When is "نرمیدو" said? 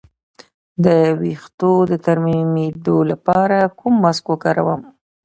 2.05-2.97